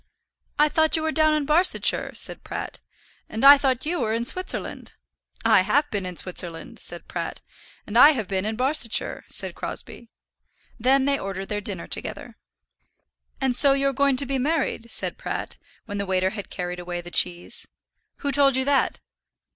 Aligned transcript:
"I 0.57 0.67
thought 0.67 0.95
you 0.95 1.03
were 1.03 1.11
down 1.11 1.35
in 1.35 1.45
Barsetshire," 1.45 2.15
said 2.15 2.43
Pratt. 2.43 2.79
"And 3.29 3.45
I 3.45 3.59
thought 3.59 3.85
you 3.85 3.99
were 3.99 4.13
in 4.15 4.25
Switzerland." 4.25 4.93
"I 5.45 5.61
have 5.61 5.91
been 5.91 6.07
in 6.07 6.15
Switzerland," 6.17 6.79
said 6.79 7.07
Pratt. 7.07 7.43
"And 7.85 7.95
I 7.95 8.13
have 8.13 8.27
been 8.27 8.43
in 8.43 8.55
Barsetshire," 8.55 9.25
said 9.29 9.53
Crosbie. 9.53 10.09
Then 10.79 11.05
they 11.05 11.19
ordered 11.19 11.49
their 11.49 11.61
dinner 11.61 11.85
together. 11.87 12.35
"And 13.39 13.55
so 13.55 13.73
you're 13.73 13.93
going 13.93 14.17
to 14.17 14.25
be 14.25 14.39
married?" 14.39 14.89
said 14.89 15.19
Pratt, 15.19 15.59
when 15.85 15.99
the 15.99 16.07
waiter 16.07 16.31
had 16.31 16.49
carried 16.49 16.79
away 16.79 17.01
the 17.01 17.11
cheese. 17.11 17.67
"Who 18.21 18.31
told 18.31 18.55
you 18.55 18.65
that?" 18.65 19.01